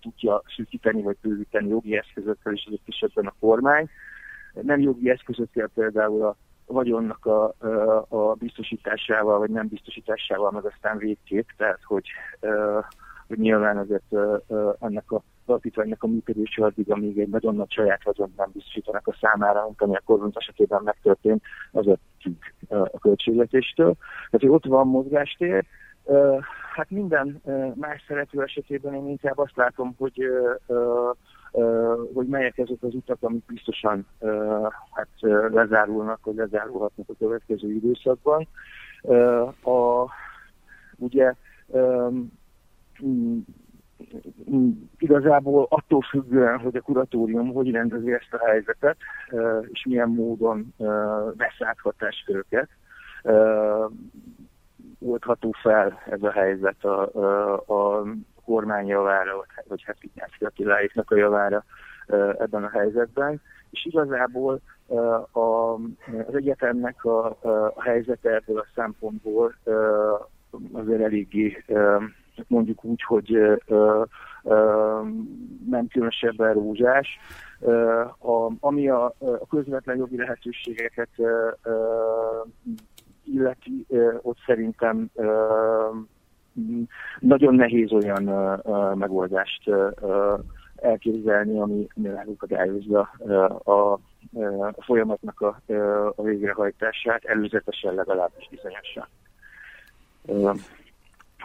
[0.00, 3.88] tudja szűkíteni vagy bővíteni jogi eszközökkel, és azok esetben a kormány.
[4.62, 7.54] Nem jogi eszközökkel például a vagyonnak a,
[8.08, 12.06] a biztosításával, vagy nem biztosításával, meg aztán végképp, tehát hogy,
[13.26, 14.14] hogy nyilván azért
[14.80, 19.16] ennek a alapítványnak a működése addig, amíg egy nagyon nagy saját vagyont nem biztosítanak a
[19.20, 23.94] számára, mint ami a kormány esetében megtörtént, az a függ a költségvetéstől.
[24.30, 25.64] Tehát, hogy ott van mozgástér,
[26.74, 27.42] Hát minden
[27.74, 30.22] más szerető esetében én inkább azt látom, hogy
[32.14, 34.06] hogy melyek azok az utak, amik biztosan
[34.92, 35.08] hát,
[35.50, 38.48] lezárulnak, vagy lezárulhatnak a következő időszakban.
[39.62, 40.10] A,
[40.96, 41.34] ugye
[44.98, 48.96] igazából attól függően, hogy a kuratórium hogy rendezi ezt a helyzetet,
[49.72, 50.74] és milyen módon
[51.36, 52.68] vesz át hatásköröket,
[54.98, 58.04] oldható fel ez a helyzet a, a, a
[58.44, 61.64] kormány javára, vagy hát Ignáci Attiláéknak a javára
[62.38, 63.40] ebben a helyzetben.
[63.70, 64.60] És igazából
[65.30, 65.74] a,
[66.26, 67.26] az egyetemnek a,
[67.74, 69.54] a helyzete ebből a szempontból
[70.72, 71.64] azért eléggé
[72.46, 73.60] mondjuk úgy, hogy
[75.68, 77.08] nem különösebben rózsás.
[78.60, 81.10] Ami a, a közvetlen jogi lehetőségeket
[83.24, 83.86] illeti,
[84.22, 85.10] ott szerintem
[87.20, 88.24] nagyon nehéz olyan
[88.98, 89.70] megoldást
[90.76, 93.10] elképzelni, ami megakadályozzá
[93.64, 94.00] a, a,
[94.78, 95.62] folyamatnak a,
[96.16, 99.06] a végrehajtását, előzetesen legalábbis bizonyosan.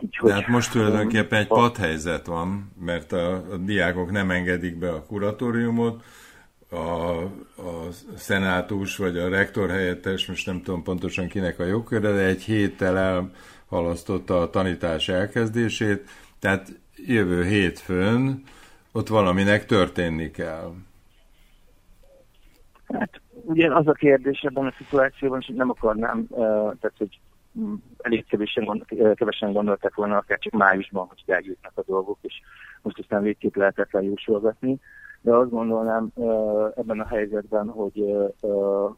[0.01, 5.03] Úgyhogy, Tehát most tulajdonképpen egy padhelyzet van, mert a, a diákok nem engedik be a
[5.03, 6.03] kuratóriumot,
[6.69, 12.25] a, a szenátus vagy a rektor helyettes, most nem tudom pontosan kinek a jogköre, de
[12.25, 13.31] egy héttel
[13.71, 18.43] elhalasztotta a tanítás elkezdését, tehát jövő hétfőn
[18.91, 20.73] ott valaminek történni kell.
[22.87, 26.27] Hát ugye az a kérdés ebben a szituációban, hogy nem akarnám,
[26.79, 27.19] tehát hogy
[27.97, 32.33] elég kevésen, gond, kevesen gondoltak volna, akár csak májusban, hogy eljutnak a dolgok, és
[32.81, 34.79] most aztán végképp lehetett jósolgatni.
[35.21, 36.11] De azt gondolnám
[36.75, 38.01] ebben a helyzetben, hogy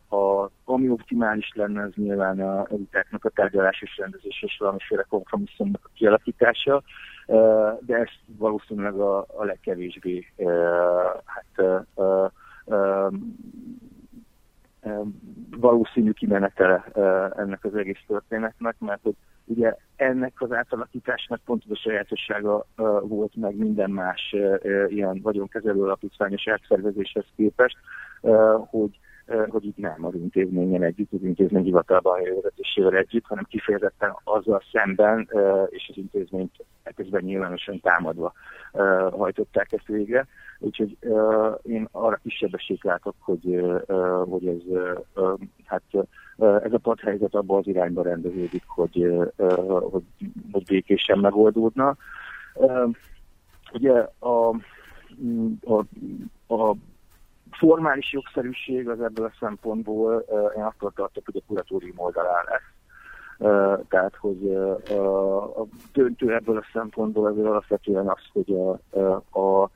[0.10, 5.82] a, ami optimális lenne, az nyilván a vitáknak a tárgyalás és rendezés és valamiféle kompromisszumnak
[5.84, 6.84] a kialakítása,
[7.79, 10.25] de ez valószínűleg a, a legkevésbé
[11.25, 11.86] hát,
[15.58, 16.84] valószínű kimenetele
[17.38, 19.15] ennek az egész történetnek, mert hogy
[19.49, 22.65] ugye ennek az átalakításnak pont az a sajátossága
[23.01, 24.35] volt meg minden más
[24.88, 27.77] ilyen vagyonkezelő alapítványos átszervezéshez képest,
[28.69, 28.99] hogy
[29.50, 35.30] hogy itt nem az intézményen együtt, az intézmény hivatalban vezetésével együtt, hanem kifejezetten azzal szemben,
[35.70, 38.34] és az intézményt ekközben nyilvánosan támadva
[39.12, 40.28] hajtották ezt végre.
[40.60, 40.98] Úgyhogy
[41.62, 43.62] én arra kisebb esélyt látok, hogy,
[44.30, 44.62] hogy ez,
[45.65, 45.84] hát,
[46.38, 49.08] ez a padhelyzet abban az irányba rendeződik, hogy,
[49.92, 50.04] hogy,
[50.52, 51.96] hogy békésen megoldódna.
[53.74, 54.50] Ugye a,
[55.62, 55.86] a,
[56.48, 56.76] a
[57.60, 60.26] formális jogszerűség az ebből a szempontból
[60.58, 62.79] én attól tartok, hogy a kuratórium oldalán lesz.
[63.88, 64.56] Tehát, hogy
[65.58, 69.71] a döntő ebből a szempontból azért alapvetően az, hogy a, a,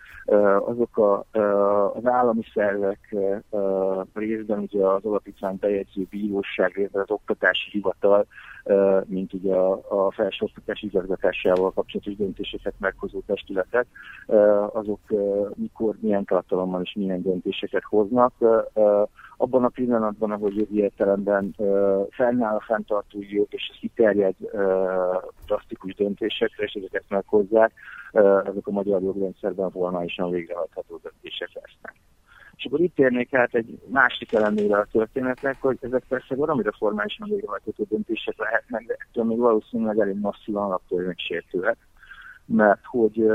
[0.65, 1.26] azok a,
[1.93, 3.15] az állami szervek
[4.13, 8.26] részben ugye az alapítvány bejegyző bíróság, részben az oktatási hivatal,
[9.06, 9.71] mint ugye a,
[10.06, 13.88] a felsőoktatás igazgatásával kapcsolatos döntéseket meghozó testületek,
[14.73, 14.99] azok
[15.56, 18.34] mikor, milyen tartalommal és milyen döntéseket hoznak
[19.38, 21.56] abban a pillanatban, ahogy jogi értelemben
[22.10, 24.36] fennáll a fenntartói jog, és ez kiterjed
[25.46, 27.74] drasztikus döntésekre, és ezeket meghozzák,
[28.43, 31.96] ezek a magyar jogrendszerben formálisan végrehajtható döntések lesznek.
[32.56, 37.30] És akkor itt érnék át egy másik elemére a történetnek, hogy ezek persze valamire formálisan
[37.30, 41.78] végrehajtható döntések lehetnek, de ettől még valószínűleg elég masszívan alaptörvénysértőek
[42.45, 43.32] mert hogy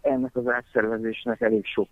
[0.00, 1.88] ennek az átszervezésnek elég sok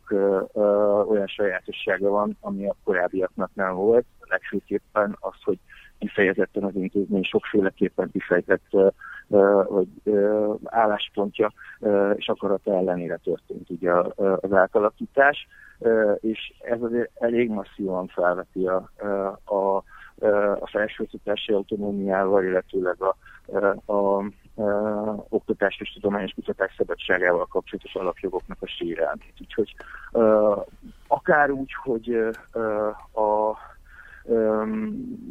[1.08, 4.04] olyan sajátossága van, ami a korábbiaknak nem volt.
[4.28, 5.58] Legfőképpen az, hogy
[5.98, 8.70] kifejezetten az intézmény sokféleképpen kifejtett
[9.68, 9.88] vagy
[10.64, 11.52] álláspontja
[12.14, 13.92] és akarata ellenére történt ugye
[14.40, 15.46] az átalakítás,
[16.20, 18.90] és ez azért elég masszívan felveti a,
[19.44, 19.76] a,
[20.60, 23.16] a felsőoktatási autonómiával, illetőleg a,
[23.92, 24.24] a
[25.28, 29.34] oktatás és tudományos kutatás szabadságával kapcsolatos alapjogoknak a sérelmét.
[29.40, 29.74] Úgyhogy
[31.06, 32.16] akár úgy, hogy
[33.12, 33.56] a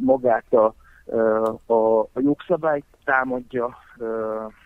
[0.00, 0.74] magát a,
[1.66, 3.76] a, a jogszabályt támadja,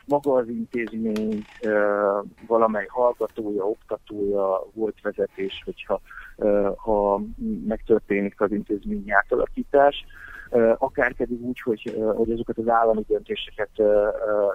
[0.07, 1.45] maga az intézmény,
[2.47, 6.01] valamely hallgatója, oktatója, volt vezetés, hogyha
[6.77, 7.21] ha
[7.67, 10.05] megtörténik az intézmény átalakítás,
[10.79, 13.71] akár pedig úgy, hogy, hogy azokat az állami döntéseket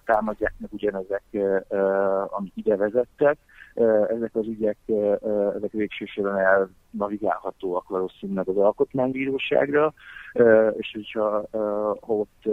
[0.05, 1.23] támadják meg ugyanezek,
[2.29, 3.37] amik ide vezettek.
[4.07, 4.77] Ezek az ügyek,
[5.55, 9.93] ezek végsősorban elnavigálhatóak valószínűleg az alkotmánybíróságra,
[10.77, 11.47] és hogyha
[11.99, 12.43] ha ott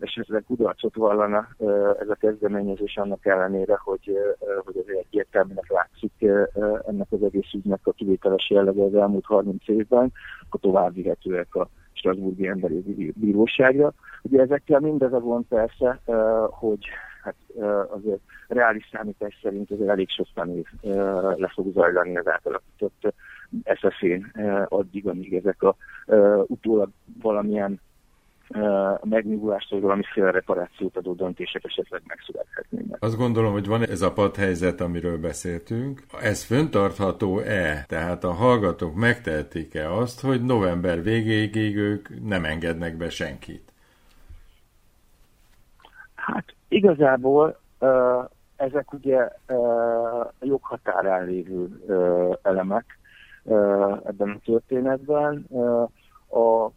[0.00, 1.48] esetleg kudarcot vallana
[2.00, 4.12] ez a kezdeményezés annak ellenére, hogy,
[4.64, 6.12] hogy azért egyértelműnek látszik
[6.86, 10.12] ennek az egész ügynek a kivételes jellege az elmúlt 30 évben,
[10.46, 13.92] akkor tovább vihetőek a Strasburgi Emberi Bíróságra.
[14.22, 16.00] Ugye ezekkel mindez a gond persze,
[16.50, 16.86] hogy
[17.22, 17.34] hát
[17.88, 20.64] azért reális számítás szerint azért elég sok tanév
[21.36, 23.14] le fog zajlani az átalakított
[23.64, 24.32] SZF-én
[24.68, 25.76] addig, amíg ezek a
[26.46, 26.88] utólag
[27.22, 27.80] valamilyen
[29.02, 33.02] megnyugulást, vagy valamiféle reparációt adó döntések esetleg megszülethetnének.
[33.02, 36.02] Azt gondolom, hogy van ez a padhelyzet, amiről beszéltünk.
[36.20, 37.84] Ez föntartható-e?
[37.86, 43.72] Tehát a hallgatók megtehetik-e azt, hogy november végéig ők nem engednek be senkit?
[46.68, 47.60] igazából
[48.56, 49.28] ezek ugye
[50.40, 51.82] joghatárán lévő
[52.42, 52.98] elemek
[54.04, 55.46] ebben a történetben.
[56.28, 56.70] A,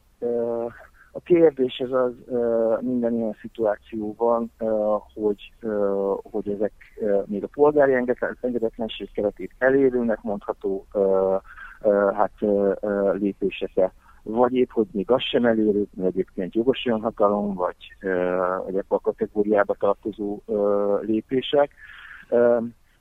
[1.12, 2.14] a kérdés ez az
[2.80, 4.52] minden ilyen szituációban,
[5.14, 5.52] hogy,
[6.32, 6.74] hogy ezek
[7.26, 7.94] még a polgári
[8.42, 10.86] engedetlenség keretét elérőnek mondható
[12.14, 12.34] hát
[13.14, 13.92] lépések
[14.24, 17.76] vagy épp, hogy még az sem elérő, mert egyébként jogos hatalom, vagy,
[18.66, 20.40] vagy ebbe a kategóriába tartozó
[21.02, 21.72] lépések.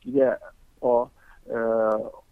[0.04, 0.38] Ugye
[0.80, 1.06] a,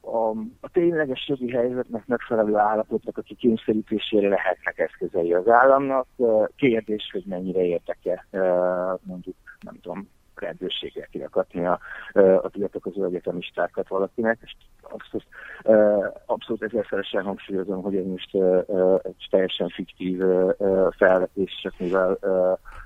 [0.01, 0.29] a,
[0.61, 6.07] a tényleges jogi helyzetnek megfelelő állapotnak a kikényszerítésére lehetnek eszközei az államnak.
[6.57, 8.27] Kérdés, hogy mennyire értek-e
[9.03, 10.09] mondjuk, nem tudom,
[10.41, 11.81] rendőrséggel kirakatni a,
[12.43, 15.27] a tiltakozó egyetemistákat valakinek, és abszolút,
[16.27, 18.35] abszolút ezerszeresen hangsúlyozom, hogy ez most
[19.03, 20.23] egy teljesen fiktív
[20.91, 22.19] felvetés, csak mivel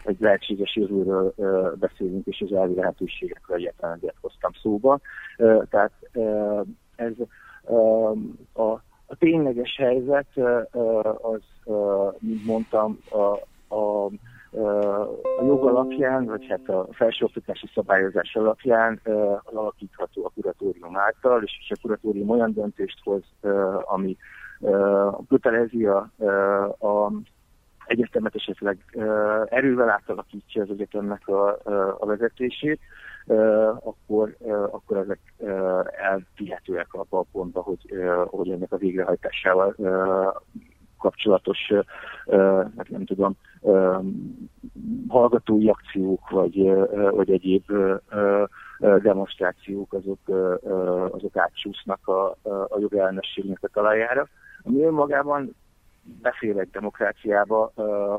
[0.04, 1.34] egy lehetséges jövőről
[1.78, 4.98] beszélünk, és az elvi lehetőségekről egyet hoztam szóba.
[5.70, 5.92] Tehát
[6.96, 7.12] ez
[8.52, 10.26] a, a tényleges helyzet
[11.22, 11.40] az,
[12.18, 13.38] mint mondtam, a,
[13.74, 14.10] a
[15.38, 19.00] a jog alapján, vagy hát a felsőoktatási szabályozás alapján
[19.42, 23.22] alakítható a kuratórium által, és a kuratórium olyan döntést hoz,
[23.84, 24.16] ami
[25.28, 26.10] kötelezi a,
[26.78, 27.12] a
[27.86, 28.78] egyetemet esetleg
[29.44, 31.58] erővel átalakítja az egyetemnek a,
[31.98, 32.80] a vezetését,
[33.80, 34.36] akkor,
[34.70, 35.20] akkor ezek
[36.00, 37.94] elvihetőek abba a pontba, hogy,
[38.26, 39.74] hogy ennek a végrehajtásával
[40.98, 41.72] kapcsolatos,
[42.76, 43.36] hát nem tudom,
[45.08, 46.72] hallgatói akciók, vagy,
[47.10, 47.72] vagy egyéb
[48.78, 50.18] demonstrációk, azok,
[51.10, 52.36] azok átsúsznak a,
[52.68, 54.28] a jogellenességnek a talajára.
[54.62, 55.54] Ami önmagában
[56.22, 57.72] befér egy demokráciába,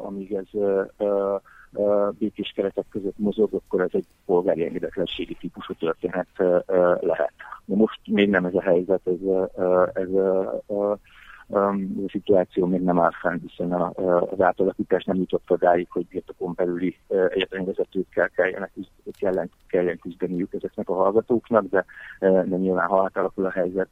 [0.06, 0.62] amíg ez
[2.18, 6.28] békés keretek között mozog, akkor ez egy polgári engedetlenségi típusú történet
[7.00, 7.34] lehet.
[7.66, 9.48] De most még nem ez a helyzet, ez,
[9.94, 10.10] ez
[11.54, 11.76] a
[12.08, 13.92] szituáció még nem áll fenn, hiszen a,
[14.32, 18.70] az átalakítás nem jutott odáig, hogy birtokon belüli egyetemi vezetőkkel kelljen,
[19.20, 21.86] kelljen, kelljen küzdeniük ezeknek a hallgatóknak, de,
[22.20, 23.90] de nyilván ha átalakul a helyzet,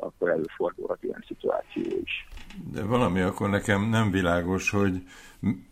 [0.00, 2.28] akkor előfordulhat ilyen szituáció is.
[2.72, 5.02] De valami akkor nekem nem világos, hogy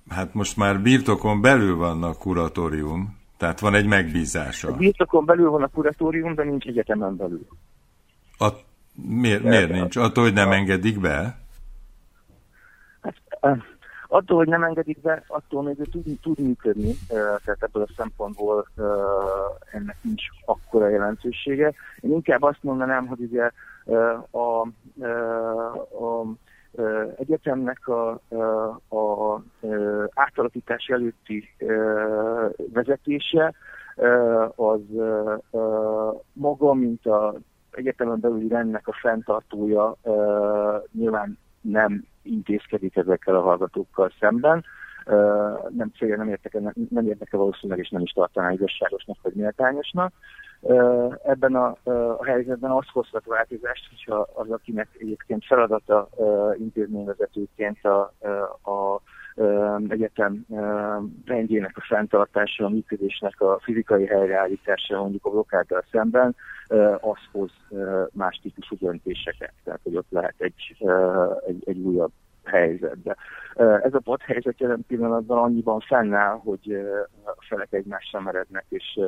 [0.09, 4.69] hát most már birtokon belül van a kuratórium, tehát van egy megbízása.
[4.69, 7.47] A birtokon belül van a kuratórium, de nincs egyetemen belül.
[8.39, 8.49] A
[8.95, 9.97] Miért, miért nincs?
[9.97, 11.39] Attól, hogy nem engedik be?
[13.01, 13.15] Hát,
[14.09, 18.67] attól, hogy nem engedik be, attól még tud, tud működni, tehát ebből a szempontból
[19.73, 21.73] ennek nincs akkora jelentősége.
[22.01, 23.51] Én inkább azt mondanám, hogy ugye
[24.31, 24.61] a, a,
[26.05, 26.25] a
[27.19, 28.21] egyetemnek a,
[28.89, 29.43] a, a
[30.15, 31.49] átalakítás előtti
[32.73, 33.55] vezetése
[34.55, 34.81] az
[36.33, 37.35] maga, mint a
[37.77, 44.65] egyetemen belüli rendnek a fenntartója uh, nyilván nem intézkedik ezekkel a hallgatókkal szemben.
[45.07, 49.33] Uh, nem célja, nem, értek, nem, nem érdeke valószínűleg, és nem is tartaná igazságosnak, vagy
[49.35, 50.13] méltányosnak.
[50.61, 51.77] Uh, ebben a,
[52.19, 58.01] a helyzetben az hozhat változást, hogyha az, akinek egyébként feladata uh, intézményvezetőként a,
[58.71, 59.01] a
[59.89, 60.47] egyetem
[61.25, 66.37] rendjének a fenntartása, a működésnek a fizikai helyreállítása mondjuk a blokkáddal szemben,
[67.01, 67.51] az hoz
[68.13, 69.53] más típusú döntéseket.
[69.65, 70.77] Tehát, hogy ott lehet egy,
[71.47, 72.13] egy, egy újabb
[72.45, 73.03] helyzet.
[73.03, 73.17] De
[73.57, 76.87] ez a bot helyzet jelen pillanatban annyiban fennáll, hogy
[77.25, 79.01] a felek egymásra merednek, és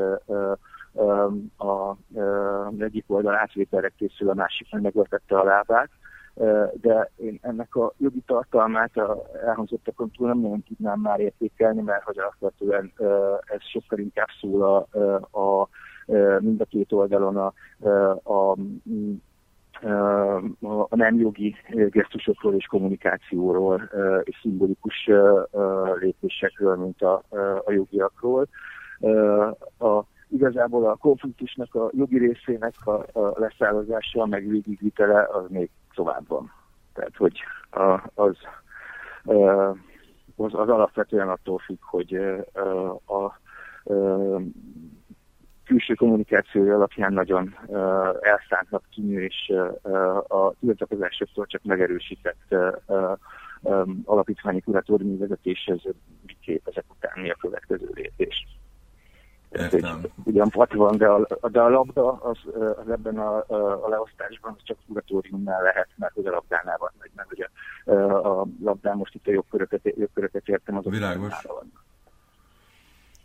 [1.56, 1.96] a,
[2.78, 5.88] egyik oldal átvételre készül, a másik megvetette a lábát
[6.74, 12.02] de én ennek a jogi tartalmát a elhangzottakon túl nem nagyon tudnám már értékelni, mert
[12.02, 12.92] hogy alapvetően
[13.44, 14.98] ez sokkal inkább szól a,
[15.38, 15.68] a,
[16.38, 17.52] mind a két oldalon a,
[18.22, 18.50] a,
[20.88, 23.90] a nem jogi gesztusokról és kommunikációról
[24.22, 25.10] és szimbolikus
[26.00, 27.22] lépésekről, mint a,
[27.64, 28.48] a jogiakról.
[29.78, 36.28] A, igazából a konfliktusnak a jogi részének a, a leszállozása, meg végigvitele az még tovább
[36.28, 36.52] van.
[36.94, 37.38] Tehát, hogy
[37.70, 38.36] a, az,
[40.36, 42.14] az, az alapvetően attól függ, hogy
[42.52, 43.40] a, a
[45.64, 47.54] külső kommunikációja alapján nagyon
[48.20, 49.52] elszántnak tűnő, és
[50.28, 52.54] a tiltakozásoktól csak megerősített
[54.04, 55.82] alapítványi kuratóriumi vezetéshez
[56.26, 58.46] mit kép ezek után mi a következő lépés.
[59.60, 60.00] Értem.
[60.24, 63.36] Ugyan pat van, de a, de a labda az, az ebben a,
[63.84, 67.48] a leosztásban az csak kuratóriumnál lehet, mert hogy a labdánál van, meg, meg hogy
[67.94, 71.42] a, a labdán most itt a jogköröket, jogköröket értem, azok Világos.
[71.42, 71.72] Van.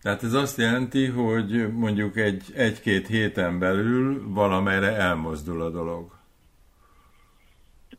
[0.02, 6.20] Tehát ez azt jelenti, hogy mondjuk egy, egy-két héten belül valamelyre elmozdul a dolog.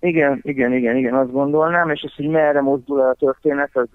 [0.01, 3.89] Igen, igen, igen, igen, azt gondolnám, és az, hogy merre mozdul a történet, az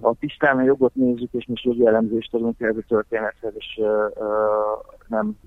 [0.00, 3.80] a tisztán a jogot nézzük, és most jogi elemzést adunk ez a történethez, és
[5.06, 5.38] nem,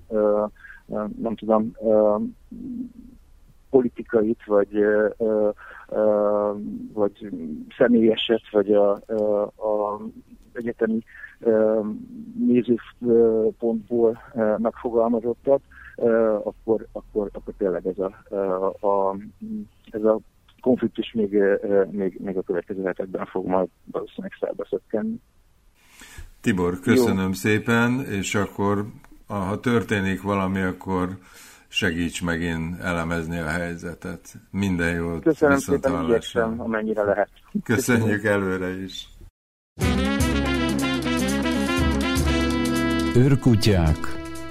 [1.18, 1.72] nem tudom,
[3.70, 4.84] politikait, vagy,
[6.92, 7.30] vagy
[7.76, 10.00] személyeset, vagy a, a, a
[10.52, 11.02] egyetemi
[12.46, 14.18] nézőpontból
[14.56, 15.60] megfogalmazottat,
[16.42, 18.36] akkor, akkor, akkor tényleg ez a,
[18.86, 19.16] a,
[19.90, 20.18] ez a
[20.60, 21.38] konfliktus még,
[21.90, 25.20] még, még a következő hetekben fog majd valószínűleg szállba szökkenni.
[26.40, 27.32] Tibor, köszönöm Jó.
[27.32, 28.86] szépen, és akkor
[29.26, 31.18] ha történik valami, akkor
[31.68, 34.34] segíts megint elemezni a helyzetet.
[34.50, 35.22] Minden jót.
[35.22, 37.30] Köszönöm szépen, igyekszem, amennyire lehet.
[37.64, 39.08] Köszönjük előre is.
[43.16, 43.98] Őrkutyák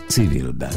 [0.08, 0.74] civilben.